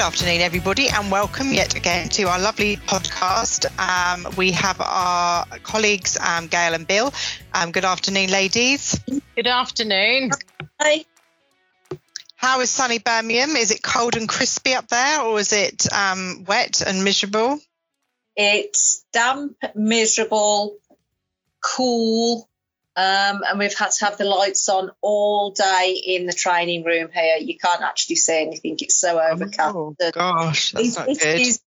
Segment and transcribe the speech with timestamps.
[0.00, 3.66] Good afternoon, everybody, and welcome yet again to our lovely podcast.
[3.78, 7.12] Um, we have our colleagues, um, Gail and Bill.
[7.52, 8.98] Um, good afternoon, ladies.
[9.36, 10.30] Good afternoon.
[10.80, 11.04] Hi.
[12.34, 13.56] How is sunny Birmingham?
[13.56, 17.60] Is it cold and crispy up there, or is it um, wet and miserable?
[18.34, 20.78] It's damp, miserable,
[21.62, 22.48] cool,
[22.96, 27.08] um, and we've had to have the lights on all day in the training room
[27.12, 27.36] here.
[27.38, 28.76] You can't actually see anything.
[28.80, 29.74] It's so overcast.
[29.76, 31.40] Oh, gosh, that's It- not it good.
[31.40, 31.60] is-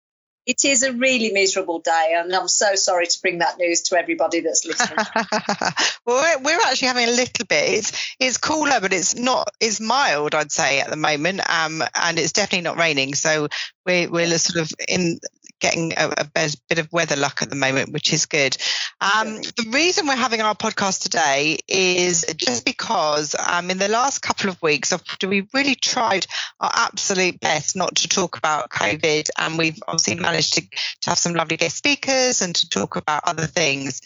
[0.45, 3.97] it is a really miserable day, and I'm so sorry to bring that news to
[3.97, 4.97] everybody that's listening.
[6.05, 7.75] well, we're, we're actually having a little bit.
[7.75, 9.51] It's it's cooler, but it's not.
[9.61, 11.49] It's mild, I'd say, at the moment.
[11.49, 13.15] Um, and it's definitely not raining.
[13.15, 13.47] So
[13.87, 15.21] we're we're sort of in
[15.63, 16.25] getting a, a
[16.69, 18.57] bit, of weather luck at the moment, which is good.
[19.01, 24.21] Um, the reason we're having our podcast today is just because um, in the last
[24.21, 26.27] couple of weeks, we really tried
[26.61, 31.19] our absolute best not to talk about COVID, and we've obviously managed to, to have
[31.19, 34.03] some lovely guest speakers and to talk about other things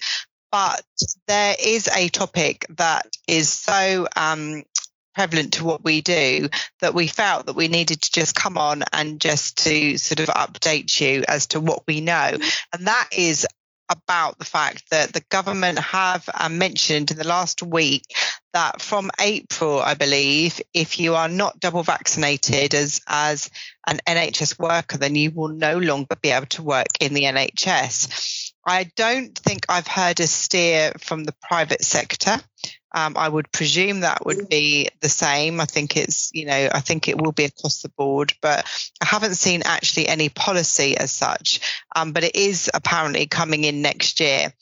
[0.53, 0.81] but
[1.27, 4.63] there is a topic that is so um,
[5.17, 6.47] prevalent to what we do
[6.81, 10.29] that we felt that we needed to just come on and just to sort of
[10.29, 12.33] update you as to what we know.
[12.75, 13.47] And that is
[13.89, 18.03] about the fact that the government have uh, mentioned in the last week
[18.53, 23.51] that from April, I believe, if you are not double vaccinated as as
[23.87, 28.53] an NHS worker, then you will no longer be able to work in the NHS.
[28.67, 32.41] I don't think I've heard a steer from the private sector.
[32.95, 35.61] Um, I would presume that would be the same.
[35.61, 38.65] I think it's, you know, I think it will be across the board, but
[39.03, 41.61] I haven't seen actually any policy as such.
[41.95, 44.53] Um, but it is apparently coming in next year.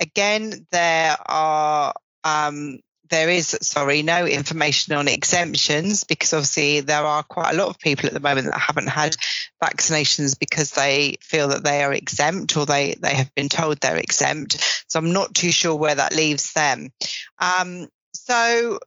[0.00, 1.94] Again, there are
[2.24, 7.68] um, there is, sorry, no information on exemptions because obviously there are quite a lot
[7.68, 9.16] of people at the moment that haven't had
[9.62, 13.96] vaccinations because they feel that they are exempt or they, they have been told they're
[13.96, 14.84] exempt.
[14.88, 16.90] So I'm not too sure where that leaves them.
[17.38, 18.78] Um, so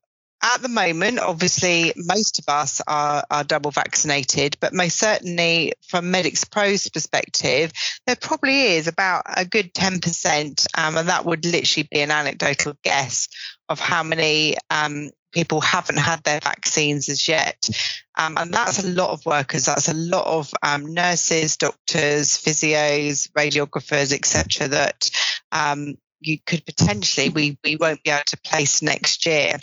[0.42, 6.12] at the moment, obviously, most of us are, are double vaccinated, but most certainly from
[6.12, 7.72] Medics Pro's perspective,
[8.06, 12.74] there probably is about a good 10%, um, and that would literally be an anecdotal
[12.84, 13.30] guess
[13.68, 17.70] of how many um, people haven't had their vaccines as yet.
[18.18, 19.66] Um, and that's a lot of workers.
[19.66, 24.68] That's a lot of um, nurses, doctors, physios, radiographers, etc.
[24.70, 25.10] That
[25.52, 29.58] um, you could potentially we we won't be able to place next year.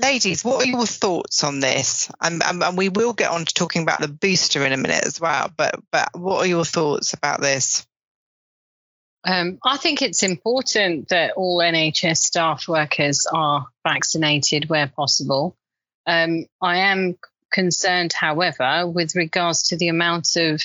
[0.00, 2.10] Ladies, what are your thoughts on this?
[2.20, 5.04] And, and, and we will get on to talking about the booster in a minute
[5.04, 5.50] as well.
[5.54, 7.86] But but what are your thoughts about this?
[9.24, 15.54] Um, I think it's important that all NHS staff workers are vaccinated where possible.
[16.06, 17.18] Um, I am
[17.52, 20.62] concerned, however, with regards to the amount of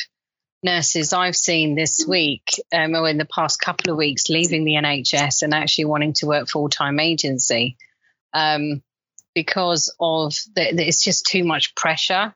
[0.64, 4.76] nurses I've seen this week um, or in the past couple of weeks leaving the
[4.76, 7.78] NHS and actually wanting to work full time agency
[8.34, 8.82] um,
[9.36, 12.34] because of the, it's just too much pressure.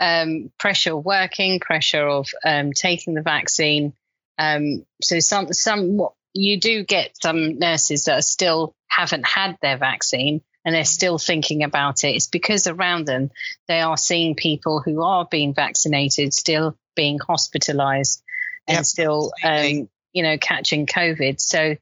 [0.00, 3.92] Um, pressure of working, pressure of um, taking the vaccine.
[4.38, 9.58] Um, so some some what you do get some nurses that are still haven't had
[9.60, 12.14] their vaccine and they're still thinking about it.
[12.14, 13.30] It's because around them
[13.68, 18.22] they are seeing people who are being vaccinated still being hospitalized
[18.66, 21.40] and Yep, still um, you know catching COVID.
[21.40, 21.76] So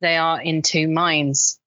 [0.00, 1.58] they are in two minds.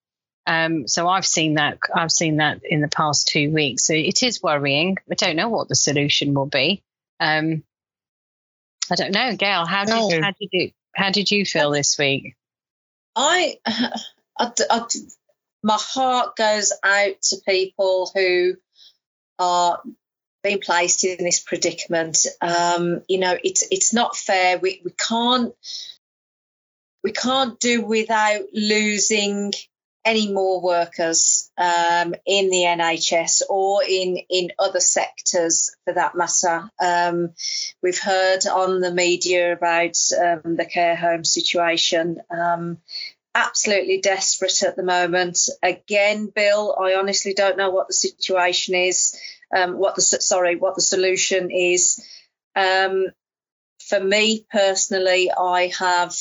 [0.47, 3.85] Um, so I've seen that I've seen that in the past two weeks.
[3.85, 4.97] So it is worrying.
[5.11, 6.81] I don't know what the solution will be.
[7.19, 7.63] Um,
[8.89, 9.65] I don't know, Gail.
[9.65, 10.21] How did No.
[10.21, 12.35] how did you how did you feel this week?
[13.15, 14.85] I, I, I,
[15.63, 18.55] my heart goes out to people who
[19.39, 19.81] are
[20.43, 22.25] being placed in this predicament.
[22.39, 24.59] Um, you know, it's it's not fair.
[24.59, 25.53] We we can't
[27.03, 29.51] we can't do without losing
[30.07, 36.71] any more workers um, in the NHS or in in other sectors for that matter.
[36.81, 37.33] Um,
[37.83, 42.21] we've heard on the media about um, the care home situation.
[42.31, 42.77] Um,
[43.35, 45.49] absolutely desperate at the moment.
[45.61, 49.19] Again, Bill, I honestly don't know what the situation is.
[49.53, 52.01] Um, what the sorry, what the solution is.
[52.55, 53.07] Um,
[53.89, 56.15] for me personally, I have.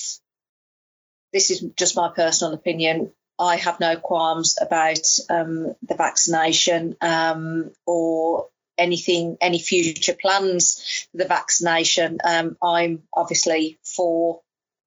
[1.33, 3.12] This is just my personal opinion.
[3.38, 8.49] I have no qualms about um, the vaccination um, or
[8.79, 12.19] anything, any future plans for the vaccination.
[12.25, 14.41] Um, I'm obviously for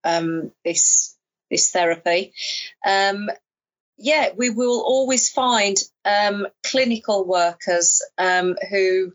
[0.03, 1.15] um, this
[1.49, 2.33] this therapy.
[2.85, 3.29] Um,
[3.97, 9.13] yeah, we will always find um, clinical workers who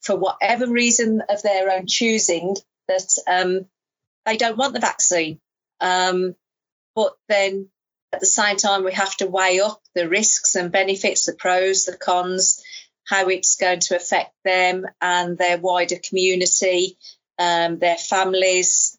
[0.00, 3.62] for whatever reason of their own choosing, that
[4.24, 5.40] they don't want the vaccine.
[5.80, 6.34] Um,
[6.98, 7.68] but then
[8.12, 11.84] at the same time, we have to weigh up the risks and benefits, the pros,
[11.84, 12.60] the cons,
[13.06, 16.98] how it's going to affect them and their wider community,
[17.38, 18.98] um, their families.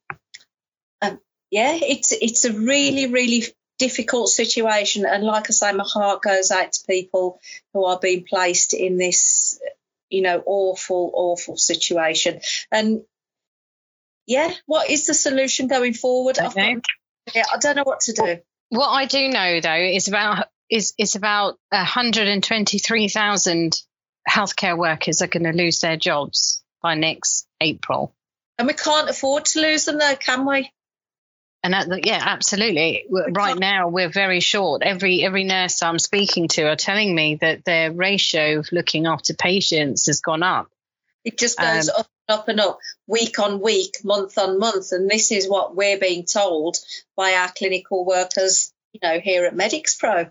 [1.02, 1.20] Um,
[1.52, 3.44] yeah, it's it's a really really
[3.80, 7.42] difficult situation, and like I say, my heart goes out to people
[7.74, 9.60] who are being placed in this,
[10.10, 12.40] you know, awful awful situation.
[12.72, 13.02] And
[14.26, 16.40] yeah, what is the solution going forward?
[16.40, 16.78] Okay.
[17.34, 18.38] Yeah, I don't know what to do.
[18.70, 23.82] What I do know though is about is it's about 123,000
[24.30, 28.14] healthcare workers are going to lose their jobs by next April.
[28.58, 30.72] And we can't afford to lose them though, can we?
[31.62, 33.06] And the, yeah, absolutely.
[33.10, 34.82] Right now, we're very short.
[34.82, 39.34] Every every nurse I'm speaking to are telling me that their ratio of looking after
[39.34, 40.70] patients has gone up.
[41.24, 44.92] It just goes um, up and up and up, week on week, month on month,
[44.92, 46.78] and this is what we're being told
[47.16, 50.28] by our clinical workers, you know, here at Medics Pro.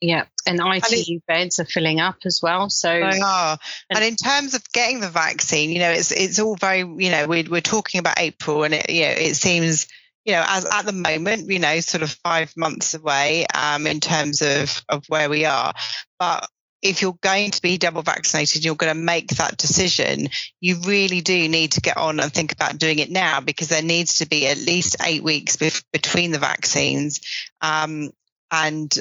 [0.00, 2.68] Yeah, and ITU beds are filling up as well.
[2.68, 3.58] So they are.
[3.88, 7.10] And, and, in terms of getting the vaccine, you know, it's it's all very, you
[7.10, 9.86] know, we're we're talking about April, and it, you know, it seems
[10.24, 14.00] you know, as at the moment, you know, sort of five months away um, in
[14.00, 15.72] terms of, of where we are.
[16.18, 16.48] But
[16.84, 20.28] if you're going to be double vaccinated, you're going to make that decision,
[20.60, 23.82] you really do need to get on and think about doing it now because there
[23.82, 27.20] needs to be at least eight weeks be- between the vaccines.
[27.62, 28.10] Um,
[28.50, 28.94] and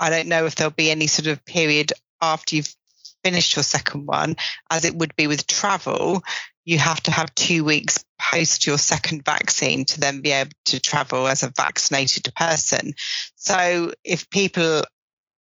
[0.00, 2.74] I don't know if there'll be any sort of period after you've
[3.22, 4.34] finished your second one,
[4.68, 6.24] as it would be with travel.
[6.64, 10.80] You have to have two weeks post your second vaccine to then be able to
[10.80, 12.92] travel as a vaccinated person.
[13.36, 14.82] So if people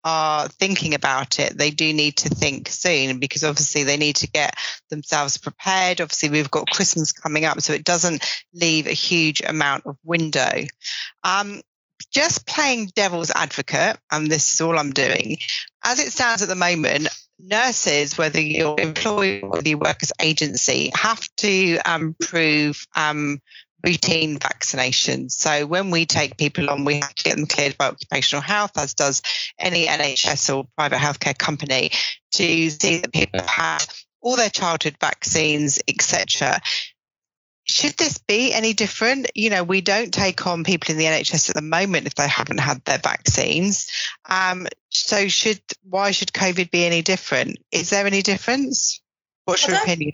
[0.03, 4.27] are thinking about it, they do need to think soon because obviously they need to
[4.27, 4.55] get
[4.89, 6.01] themselves prepared.
[6.01, 10.63] Obviously, we've got Christmas coming up, so it doesn't leave a huge amount of window.
[11.23, 11.61] Um,
[12.11, 15.37] just playing devil's advocate, and this is all I'm doing,
[15.83, 17.07] as it stands at the moment,
[17.39, 23.39] nurses, whether you're employed or you work as agency, have to um, prove um,
[23.83, 25.31] routine vaccinations.
[25.31, 28.77] So when we take people on, we have to get them cleared by occupational health,
[28.77, 29.21] as does
[29.57, 31.91] any NHS or private healthcare company,
[32.33, 33.85] to see that people have had
[34.21, 36.59] all their childhood vaccines, etc
[37.69, 39.29] should this be any different?
[39.35, 42.27] You know, we don't take on people in the NHS at the moment if they
[42.27, 43.91] haven't had their vaccines.
[44.27, 47.57] Um, so should why should COVID be any different?
[47.71, 49.01] Is there any difference?
[49.45, 50.13] What's your opinion?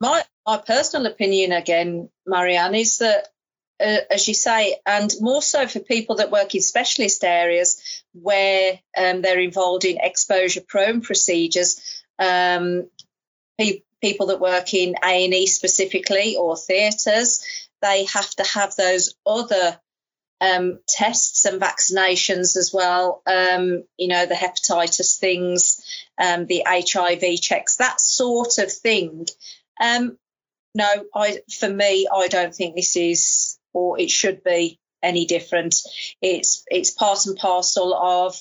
[0.00, 3.28] My my personal opinion again, Marianne, is that
[3.80, 8.78] uh, as you say, and more so for people that work in specialist areas where
[8.96, 11.80] um, they're involved in exposure prone procedures.
[12.18, 12.90] Um,
[14.02, 17.44] people that work in A&E specifically or theatres,
[17.80, 19.78] they have to have those other
[20.40, 23.22] um, tests and vaccinations as well.
[23.26, 25.80] Um, you know, the hepatitis things,
[26.18, 29.26] um, the HIV checks, that sort of thing.
[29.80, 30.18] Um,
[30.74, 35.76] no, I for me, I don't think this is or it should be any different.
[36.20, 38.36] It's it's part and parcel of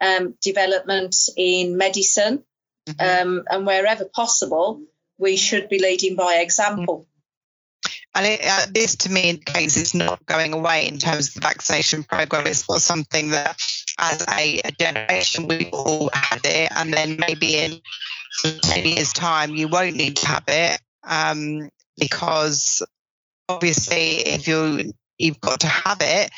[0.00, 2.44] um, development in medicine
[2.88, 3.28] Mm-hmm.
[3.28, 4.80] Um, and wherever possible,
[5.18, 7.06] we should be leading by example.
[8.14, 11.40] And it, uh, this, to me, indicates it's not going away in terms of the
[11.40, 12.46] vaccination program.
[12.46, 13.60] It's not something that,
[13.98, 17.80] as a, a generation, we all had it, and then maybe in
[18.42, 22.82] 10 years' time, you won't need to have it um, because
[23.48, 26.30] obviously, if you you've got to have it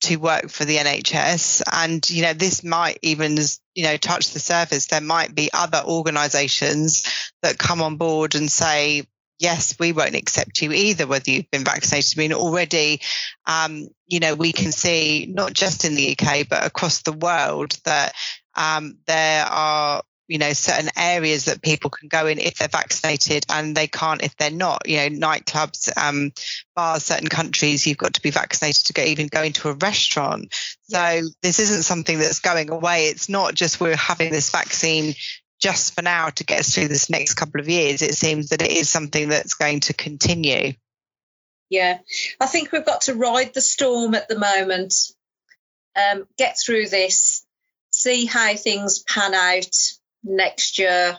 [0.00, 1.62] to work for the NHS.
[1.72, 3.36] And, you know, this might even,
[3.74, 4.86] you know, touch the surface.
[4.86, 7.04] There might be other organisations
[7.42, 9.04] that come on board and say,
[9.38, 12.18] yes, we won't accept you either, whether you've been vaccinated.
[12.18, 13.00] I mean, already,
[13.46, 17.76] um, you know, we can see not just in the UK, but across the world
[17.84, 18.14] that
[18.54, 23.44] um, there are you know certain areas that people can go in if they're vaccinated
[23.48, 24.82] and they can't if they're not.
[24.86, 26.32] You know nightclubs um,
[26.76, 30.54] bars certain countries you've got to be vaccinated to go even go into a restaurant.
[30.82, 33.06] So this isn't something that's going away.
[33.06, 35.14] It's not just we're having this vaccine
[35.60, 38.02] just for now to get us through this next couple of years.
[38.02, 40.74] It seems that it is something that's going to continue.
[41.68, 41.98] Yeah.
[42.40, 44.94] I think we've got to ride the storm at the moment
[45.96, 47.44] um, get through this
[47.90, 49.76] see how things pan out
[50.22, 51.18] next year,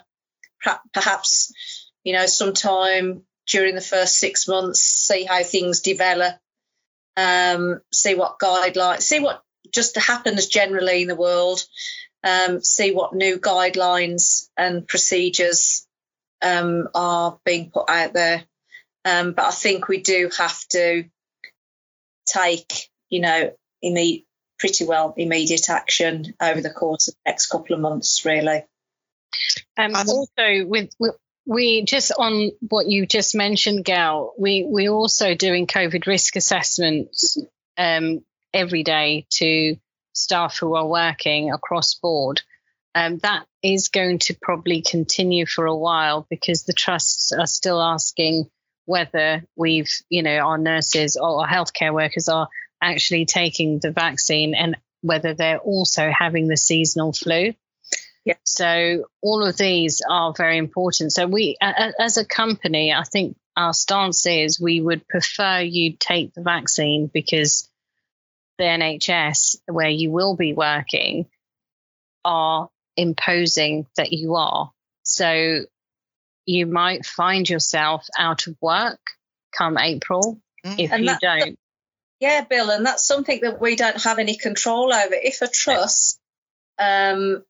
[0.92, 1.52] perhaps,
[2.04, 6.36] you know, sometime during the first six months, see how things develop,
[7.16, 9.42] um, see what guidelines, see what
[9.72, 11.64] just happens generally in the world,
[12.22, 15.86] um, see what new guidelines and procedures
[16.42, 18.44] um, are being put out there.
[19.04, 21.04] Um, but I think we do have to
[22.26, 23.52] take, you know,
[24.58, 28.64] pretty well immediate action over the course of the next couple of months, really.
[29.76, 31.14] Um, also, with, with
[31.46, 37.38] we just on what you just mentioned, Gal, we we also doing COVID risk assessments
[37.76, 39.76] um, every day to
[40.12, 42.42] staff who are working across board.
[42.94, 47.80] Um, that is going to probably continue for a while because the trusts are still
[47.80, 48.50] asking
[48.84, 52.48] whether we've, you know, our nurses or our healthcare workers are
[52.82, 57.54] actually taking the vaccine and whether they're also having the seasonal flu.
[58.24, 58.34] Yeah.
[58.44, 61.12] So all of these are very important.
[61.12, 66.34] So we, as a company, I think our stance is we would prefer you take
[66.34, 67.68] the vaccine because
[68.58, 71.26] the NHS, where you will be working,
[72.24, 74.70] are imposing that you are.
[75.02, 75.64] So
[76.44, 79.00] you might find yourself out of work
[79.56, 80.78] come April mm.
[80.78, 81.58] if and you that, don't.
[82.20, 85.14] Yeah, Bill, and that's something that we don't have any control over.
[85.14, 86.20] If a trust
[86.78, 87.42] um,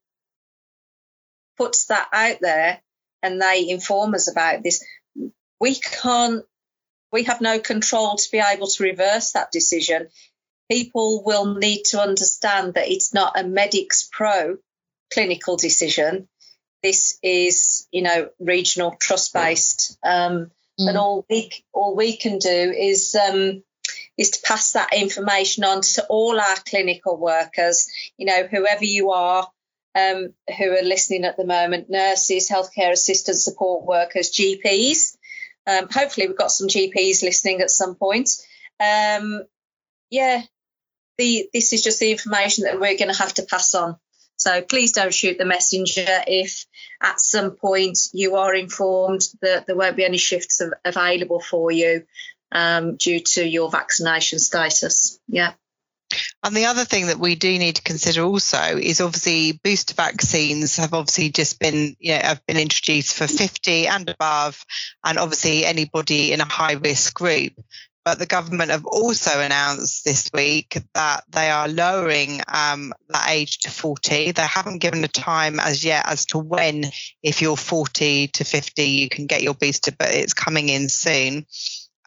[1.60, 2.80] puts that out there
[3.22, 4.82] and they inform us about this,
[5.60, 6.42] we can't,
[7.12, 10.08] we have no control to be able to reverse that decision.
[10.70, 14.56] People will need to understand that it's not a Medics Pro
[15.12, 16.28] clinical decision.
[16.82, 20.50] This is, you know, regional trust based, um,
[20.80, 20.88] mm.
[20.88, 23.62] and all we all we can do is um,
[24.16, 27.86] is to pass that information on to all our clinical workers.
[28.16, 29.46] You know, whoever you are,
[29.94, 35.16] um, who are listening at the moment, nurses, healthcare assistants, support workers, GPs.
[35.66, 38.30] Um, hopefully, we've got some GPs listening at some point.
[38.80, 39.42] Um,
[40.10, 40.42] yeah,
[41.18, 43.96] the, this is just the information that we're going to have to pass on.
[44.36, 46.64] So please don't shoot the messenger if
[47.02, 52.04] at some point you are informed that there won't be any shifts available for you
[52.50, 55.20] um, due to your vaccination status.
[55.28, 55.52] Yeah.
[56.42, 60.76] And the other thing that we do need to consider also is obviously booster vaccines
[60.76, 64.64] have obviously just been, you know, have been introduced for 50 and above,
[65.04, 67.52] and obviously anybody in a high risk group.
[68.02, 73.58] But the government have also announced this week that they are lowering um, that age
[73.60, 74.32] to 40.
[74.32, 76.86] They haven't given a time as yet as to when,
[77.22, 81.44] if you're 40 to 50, you can get your booster, but it's coming in soon.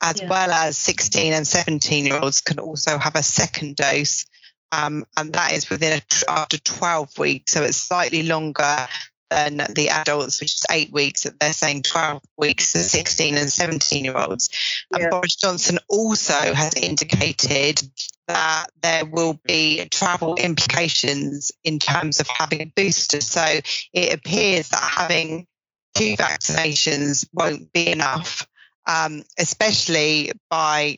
[0.04, 0.28] As yeah.
[0.30, 4.26] well as 16 and 17 year olds can also have a second dose.
[4.74, 7.54] Um, and that is within a, after 12 weeks.
[7.54, 8.88] So it's slightly longer
[9.30, 13.52] than the adults, which is eight weeks, that they're saying 12 weeks for 16 and
[13.52, 14.50] 17 year olds.
[14.92, 15.04] Yeah.
[15.04, 17.82] And Boris Johnson also has indicated
[18.28, 23.22] that there will be travel implications in terms of having a booster.
[23.22, 23.46] So
[23.94, 25.48] it appears that having
[25.96, 28.48] two vaccinations won't be enough,
[28.86, 30.98] um, especially by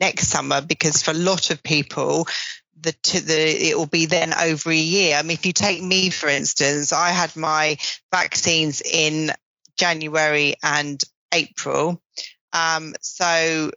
[0.00, 2.26] next summer, because for a lot of people,
[2.80, 5.16] the, the it will be then over a year.
[5.16, 7.76] I mean, if you take me for instance, I had my
[8.10, 9.30] vaccines in
[9.76, 11.00] January and
[11.32, 12.02] April,
[12.52, 13.70] um, so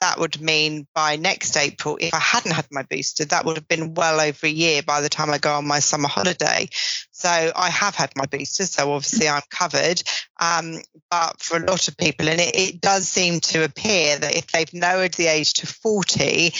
[0.00, 3.68] that would mean by next April, if I hadn't had my booster, that would have
[3.68, 6.68] been well over a year by the time I go on my summer holiday.
[7.10, 10.02] So I have had my booster, so obviously I'm covered.
[10.38, 10.78] Um,
[11.10, 14.48] but for a lot of people, and it, it does seem to appear that if
[14.48, 16.52] they've lowered the age to 40,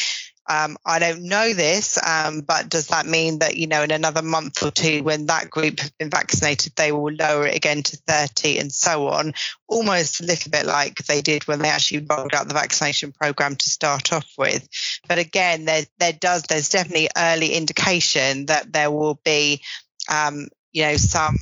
[0.47, 4.21] um, I don't know this, um, but does that mean that, you know, in another
[4.21, 7.97] month or two, when that group have been vaccinated, they will lower it again to
[7.97, 9.33] 30 and so on?
[9.69, 13.57] Almost a little bit like they did when they actually rolled out the vaccination program
[13.57, 14.69] to start off with.
[15.09, 19.63] But again, there, there does, there's definitely early indication that there will be,
[20.11, 21.39] um, you know, some,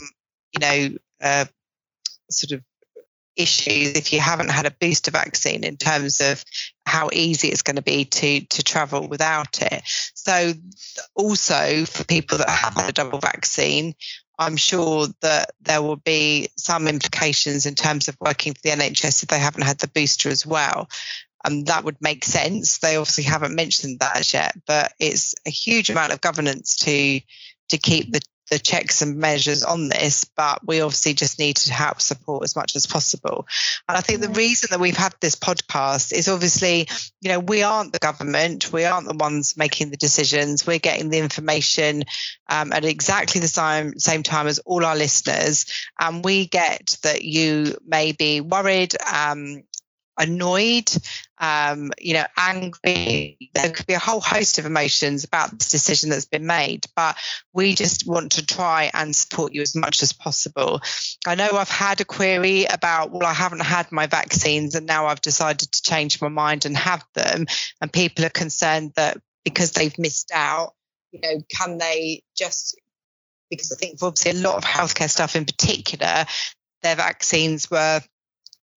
[0.52, 1.46] you know, uh,
[2.30, 2.62] sort of
[3.36, 6.44] issues if you haven't had a booster vaccine in terms of
[6.84, 9.82] how easy it's going to be to to travel without it.
[10.14, 10.52] So
[11.14, 13.94] also for people that have had a double vaccine,
[14.38, 19.22] I'm sure that there will be some implications in terms of working for the NHS
[19.22, 20.88] if they haven't had the booster as well.
[21.44, 22.78] And that would make sense.
[22.78, 27.20] They obviously haven't mentioned that as yet, but it's a huge amount of governance to
[27.68, 28.20] to keep the
[28.52, 32.54] the checks and measures on this, but we obviously just need to help support as
[32.54, 33.46] much as possible.
[33.88, 36.86] And I think the reason that we've had this podcast is obviously,
[37.22, 40.66] you know, we aren't the government, we aren't the ones making the decisions.
[40.66, 42.02] We're getting the information
[42.46, 45.64] um, at exactly the same same time as all our listeners,
[45.98, 48.94] and we get that you may be worried.
[49.10, 49.62] Um,
[50.18, 50.90] annoyed,
[51.38, 53.50] um, you know, angry.
[53.54, 57.16] There could be a whole host of emotions about this decision that's been made, but
[57.52, 60.80] we just want to try and support you as much as possible.
[61.26, 65.06] I know I've had a query about, well, I haven't had my vaccines and now
[65.06, 67.46] I've decided to change my mind and have them.
[67.80, 70.74] And people are concerned that because they've missed out,
[71.10, 72.78] you know, can they just
[73.50, 76.24] because I think obviously a lot of healthcare stuff in particular,
[76.82, 78.00] their vaccines were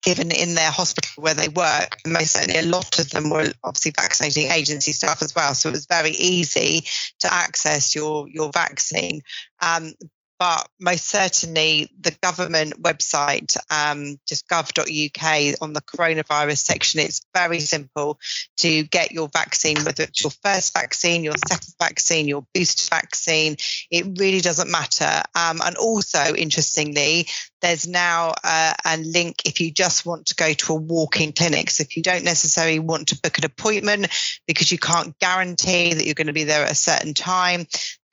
[0.06, 1.98] given in their hospital where they work.
[2.06, 5.52] Most certainly, a lot of them were obviously vaccinating agency staff as well.
[5.52, 6.84] So it was very easy
[7.20, 9.20] to access your your vaccine.
[9.60, 9.92] Um,
[10.38, 17.60] but most certainly the government website, um, just gov.uk on the coronavirus section, it's very
[17.60, 18.18] simple
[18.58, 23.56] to get your vaccine, whether it's your first vaccine, your second vaccine, your booster vaccine.
[23.90, 25.22] It really doesn't matter.
[25.34, 27.26] Um, and also, interestingly,
[27.62, 31.70] there's now uh, a link if you just want to go to a walk-in clinic.
[31.70, 34.08] So if you don't necessarily want to book an appointment
[34.46, 37.66] because you can't guarantee that you're going to be there at a certain time,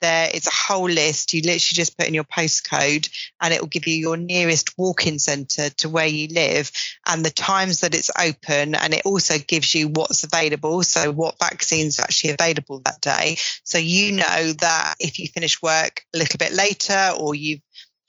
[0.04, 1.32] there is a whole list.
[1.32, 3.08] You literally just put in your postcode
[3.40, 6.70] and it will give you your nearest walk in centre to where you live
[7.06, 8.74] and the times that it's open.
[8.74, 10.82] And it also gives you what's available.
[10.82, 13.38] So, what vaccines are actually available that day.
[13.64, 17.62] So, you know that if you finish work a little bit later or you've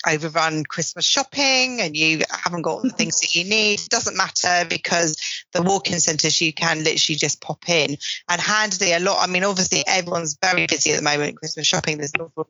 [0.08, 4.66] overrun Christmas shopping and you haven't got the things that you need, it doesn't matter
[4.70, 5.18] because
[5.54, 7.98] the walk-in centres you can literally just pop in
[8.30, 9.18] and handily a lot.
[9.22, 11.98] I mean, obviously everyone's very busy at the moment Christmas shopping.
[11.98, 12.48] There's an awful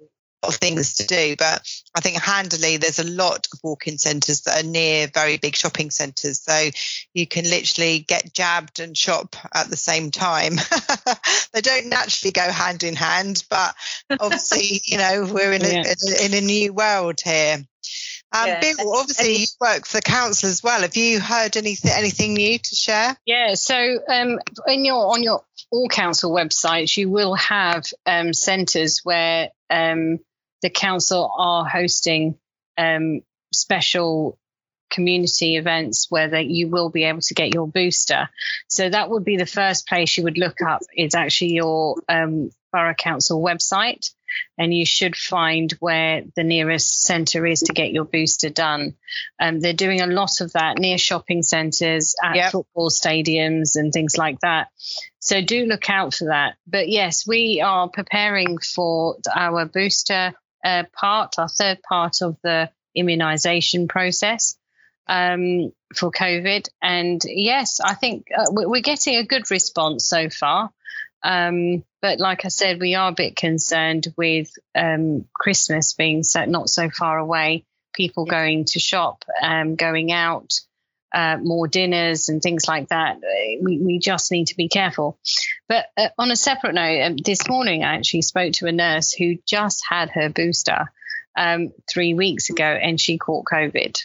[0.48, 1.36] of things to do.
[1.38, 5.56] But I think handily, there's a lot of walk-in centres that are near very big
[5.56, 6.70] shopping centres, so
[7.14, 10.56] you can literally get jabbed and shop at the same time.
[11.54, 13.76] they don't naturally go hand in hand, but
[14.20, 16.26] obviously, you know, we're in a, yeah.
[16.26, 17.66] in a new world here.
[18.32, 18.60] Um, yeah.
[18.60, 20.82] Bill, obviously you work for the council as well.
[20.82, 23.16] Have you heard anything anything new to share?
[23.26, 23.54] Yeah.
[23.54, 29.52] So um, in your on your all council websites, you will have um, centres where
[29.70, 30.20] um,
[30.66, 32.40] the council are hosting
[32.76, 33.22] um,
[33.54, 34.40] special
[34.90, 38.30] community events where they, you will be able to get your booster.
[38.68, 42.50] So that would be the first place you would look up is actually your um,
[42.72, 44.10] borough council website,
[44.58, 48.96] and you should find where the nearest centre is to get your booster done.
[49.40, 52.52] Um, they're doing a lot of that near shopping centres, at yep.
[52.52, 54.70] football stadiums, and things like that.
[55.20, 56.56] So do look out for that.
[56.66, 60.34] But yes, we are preparing for our booster
[60.66, 64.58] uh, part, our third part of the immunization process
[65.08, 66.68] um, for COVID.
[66.82, 70.72] And yes, I think uh, we're getting a good response so far.
[71.24, 76.46] Um, but like I said, we are a bit concerned with um, Christmas being so,
[76.46, 80.54] not so far away, people going to shop, um, going out,
[81.16, 83.20] uh, more dinners and things like that.
[83.62, 85.18] We, we just need to be careful.
[85.70, 89.14] But uh, on a separate note, um, this morning I actually spoke to a nurse
[89.14, 90.92] who just had her booster
[91.38, 94.04] um, three weeks ago and she caught COVID.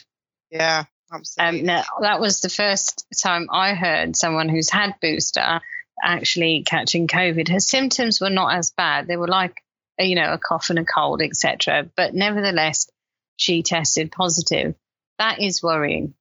[0.49, 1.59] Yeah, absolutely.
[1.59, 5.59] Um, now, that was the first time I heard someone who's had booster
[6.01, 7.49] actually catching COVID.
[7.51, 9.07] Her symptoms were not as bad.
[9.07, 9.61] They were like,
[9.99, 11.89] you know, a cough and a cold, etc.
[11.97, 12.89] But nevertheless,
[13.35, 14.75] she tested positive.
[15.19, 16.15] That is worrying.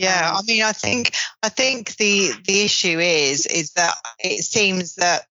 [0.00, 4.42] Yeah, um, I mean, I think I think the the issue is is that it
[4.42, 5.26] seems that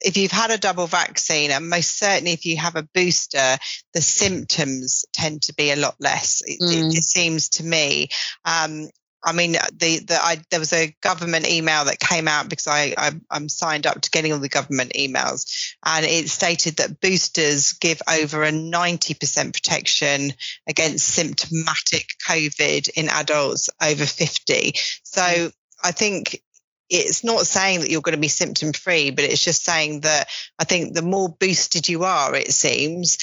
[0.00, 3.58] if you've had a double vaccine, and most certainly if you have a booster,
[3.92, 6.42] the symptoms tend to be a lot less.
[6.46, 6.94] It, mm.
[6.94, 8.08] it, it seems to me.
[8.46, 8.88] Um,
[9.26, 12.94] I mean, the, the I, there was a government email that came out because I,
[12.96, 17.72] I am signed up to getting all the government emails, and it stated that boosters
[17.72, 20.32] give over a 90% protection
[20.68, 24.74] against symptomatic COVID in adults over 50.
[25.02, 25.50] So
[25.82, 26.40] I think
[26.88, 30.28] it's not saying that you're going to be symptom free, but it's just saying that
[30.56, 33.18] I think the more boosted you are, it seems,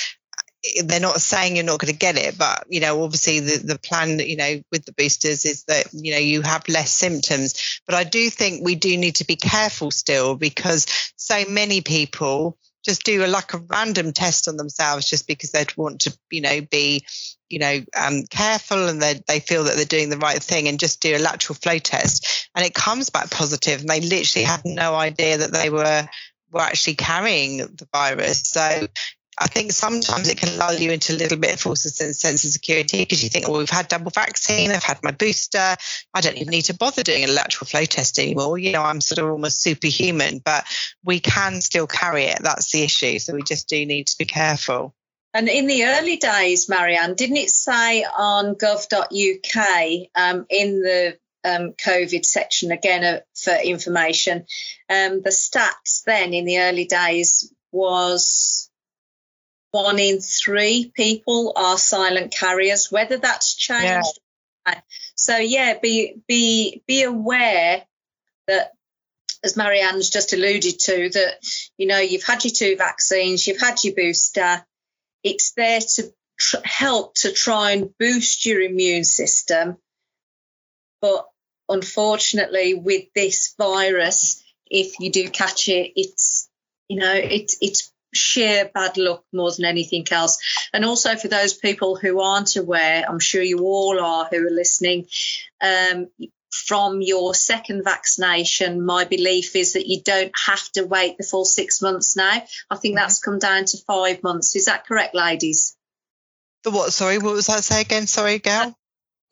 [0.84, 3.80] they're not saying you're not going to get it, but you know, obviously the, the
[3.80, 7.82] plan, you know, with the boosters is that, you know, you have less symptoms.
[7.86, 10.86] But I do think we do need to be careful still because
[11.18, 15.76] so many people just do a like a random test on themselves just because they'd
[15.78, 17.06] want to, you know, be,
[17.50, 20.80] you know, um, careful and they they feel that they're doing the right thing and
[20.80, 24.62] just do a lateral flow test and it comes back positive and they literally had
[24.66, 26.08] no idea that they were
[26.52, 28.44] were actually carrying the virus.
[28.44, 28.88] So
[29.40, 32.40] I think sometimes it can lull you into a little bit of false sense of
[32.40, 35.76] security because you think, well, we've had double vaccine, I've had my booster,
[36.14, 38.58] I don't even need to bother doing a lateral flow test anymore.
[38.58, 40.66] You know, I'm sort of almost superhuman, but
[41.04, 42.40] we can still carry it.
[42.42, 43.20] That's the issue.
[43.20, 44.94] So we just do need to be careful.
[45.34, 51.74] And in the early days, Marianne, didn't it say on gov.uk um, in the um,
[51.74, 54.46] COVID section again uh, for information.
[54.90, 58.70] Um, the stats then in the early days was
[59.74, 62.92] one in three people are silent carriers.
[62.92, 64.20] Whether that's changed,
[64.68, 64.82] yeah.
[65.16, 67.84] so yeah, be be be aware
[68.48, 68.72] that
[69.44, 71.44] as Marianne's just alluded to, that
[71.76, 74.64] you know you've had your two vaccines, you've had your booster.
[75.24, 79.78] It's there to tr- help to try and boost your immune system,
[81.02, 81.26] but
[81.68, 86.48] unfortunately, with this virus, if you do catch it, it's
[86.88, 90.38] you know it's it's sheer bad luck more than anything else.
[90.74, 94.52] And also for those people who aren't aware, I'm sure you all are who are
[94.52, 95.08] listening.
[95.62, 96.08] Um,
[96.54, 101.46] from your second vaccination, my belief is that you don't have to wait the full
[101.46, 102.44] six months now.
[102.70, 104.56] I think that's come down to five months.
[104.56, 105.76] Is that correct, ladies?
[106.64, 106.94] The what?
[106.94, 108.06] Sorry, what was that say again?
[108.06, 108.78] Sorry, Gail.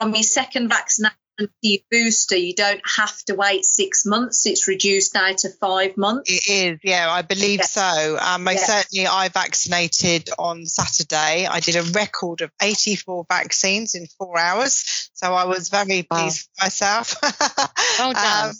[0.00, 1.16] On your second vaccination,
[1.60, 4.46] your booster, you don't have to wait six months.
[4.46, 6.30] It's reduced now to five months.
[6.30, 7.66] It is, yeah, I believe yeah.
[7.66, 8.18] so.
[8.20, 11.46] Um, I certainly I vaccinated on Saturday.
[11.46, 16.18] I did a record of 84 vaccines in four hours, so I was very wow.
[16.18, 17.16] pleased with myself.
[17.98, 18.50] well done.
[18.50, 18.54] Um,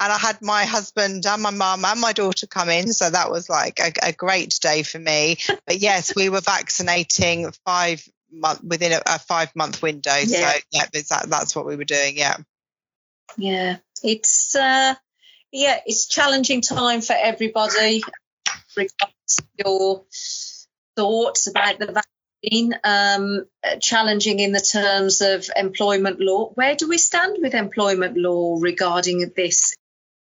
[0.00, 3.30] and I had my husband and my mum and my daughter come in, so that
[3.30, 5.38] was like a, a great day for me.
[5.66, 10.14] But yes, we were vaccinating five month within a, a five month window.
[10.14, 10.52] Yeah.
[10.52, 12.16] So yeah, that, that's what we were doing.
[12.16, 12.36] Yeah.
[13.36, 14.94] Yeah, it's uh,
[15.52, 18.02] yeah, it's challenging time for everybody.
[18.76, 20.04] Regardless your
[20.96, 22.02] thoughts about the
[22.42, 23.46] vaccine, um,
[23.80, 26.50] challenging in the terms of employment law.
[26.54, 29.74] Where do we stand with employment law regarding this?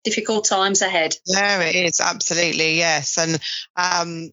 [0.02, 1.16] Difficult times ahead.
[1.24, 3.40] Yeah, it is absolutely yes, and
[3.74, 4.30] um,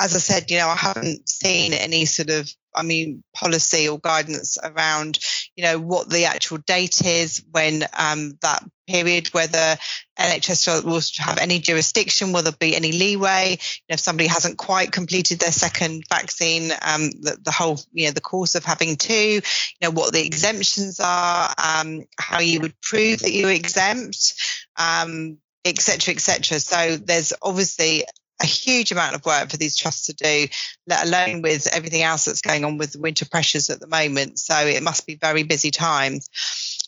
[0.00, 3.98] as I said, you know, I haven't seen any sort of I mean, policy or
[3.98, 5.18] guidance around,
[5.56, 9.76] you know, what the actual date is when um, that period, whether
[10.18, 13.50] NHS will have any jurisdiction, will there be any leeway?
[13.50, 18.06] You know, if somebody hasn't quite completed their second vaccine, um, the, the, whole, you
[18.06, 19.40] know, the course of having two, you
[19.82, 24.34] know, what the exemptions are, um, how you would prove that you're exempt,
[24.76, 26.58] um, et cetera, et cetera.
[26.58, 28.04] So there's obviously
[28.40, 30.48] a huge amount of work for these trusts to do,
[30.86, 34.38] let alone with everything else that's going on with the winter pressures at the moment.
[34.38, 36.28] So it must be very busy times.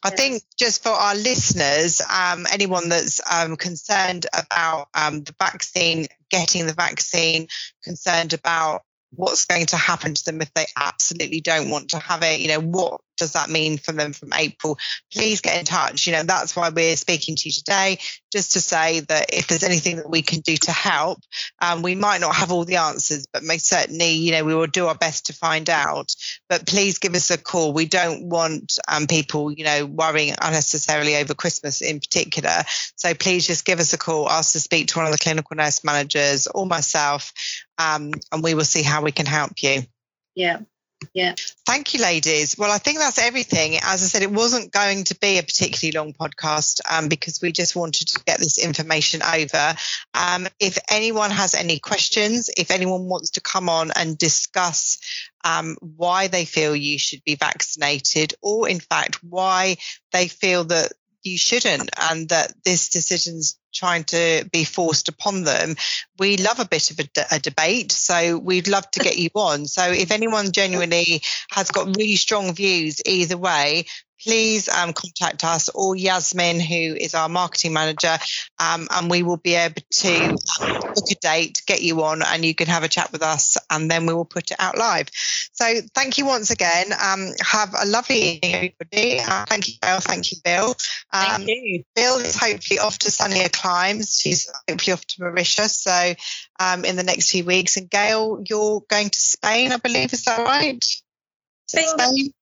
[0.04, 6.08] I think just for our listeners, um, anyone that's um, concerned about um, the vaccine,
[6.28, 7.46] getting the vaccine,
[7.84, 8.82] concerned about
[9.14, 12.48] what's going to happen to them if they absolutely don't want to have it, you
[12.48, 14.76] know, what does that mean for them from April?
[15.12, 16.08] Please get in touch.
[16.08, 17.98] You know, that's why we're speaking to you today,
[18.32, 21.20] just to say that if there's anything that we can do to help,
[21.60, 24.66] um, we might not have all the answers, but most certainly, you know, we will
[24.66, 26.12] do our best to find out.
[26.48, 27.72] But please give us a call.
[27.72, 32.64] We don't want um, people, you know, worrying unnecessarily over Christmas in particular.
[32.96, 35.56] So please just give us a call, ask to speak to one of the clinical
[35.56, 37.32] nurse managers or myself,
[37.78, 39.82] um, and we will see how we can help you.
[40.34, 40.60] Yeah.
[41.14, 41.34] Yeah.
[41.66, 42.56] Thank you, ladies.
[42.58, 43.76] Well, I think that's everything.
[43.76, 47.52] As I said, it wasn't going to be a particularly long podcast um, because we
[47.52, 49.74] just wanted to get this information over.
[50.14, 54.98] Um, if anyone has any questions, if anyone wants to come on and discuss
[55.44, 59.76] um, why they feel you should be vaccinated, or in fact, why
[60.12, 65.76] they feel that you shouldn't and that this decision's trying to be forced upon them.
[66.18, 69.66] We love a bit of a, a, debate, so we'd love to get you on.
[69.66, 73.86] So if anyone genuinely has got really strong views either way,
[74.22, 78.16] please um, contact us or Yasmin, who is our marketing manager,
[78.58, 80.36] um, and we will be able to
[80.94, 83.90] book a date, get you on, and you can have a chat with us, and
[83.90, 85.08] then we will put it out live.
[85.52, 86.92] So thank you once again.
[86.92, 89.20] Um, have a lovely evening, everybody.
[89.20, 90.00] Uh, thank you, Bill.
[90.00, 90.74] Thank you, Bill.
[91.12, 91.84] thank um, you.
[91.94, 94.18] Bill is hopefully off to sunnier climes.
[94.18, 95.78] She's hopefully off to Mauritius.
[95.78, 96.14] So
[96.58, 100.12] um, in the next few weeks, and Gail, you're going to Spain, I believe.
[100.12, 100.84] Is that right?
[101.66, 102.32] Spain.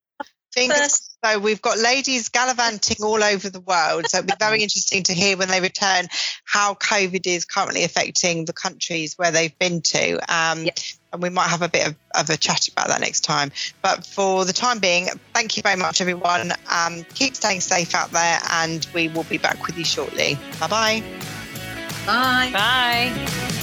[0.53, 4.07] Fingers so we've got ladies gallivanting all over the world.
[4.09, 6.09] So it'll be very interesting to hear when they return
[6.45, 10.15] how COVID is currently affecting the countries where they've been to.
[10.35, 10.67] Um,
[11.13, 13.51] And we might have a bit of, of, a chat about that next time.
[13.83, 16.53] But for the time being, thank you very much, everyone.
[16.71, 20.39] Um, keep staying safe out there, and we will be back with you shortly.
[20.61, 21.03] Bye-bye.
[22.07, 22.51] Bye.
[22.53, 23.60] Bye.